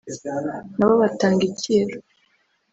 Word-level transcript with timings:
nabo 0.77 0.93
batanga 1.03 1.41
icyiru 1.49 1.95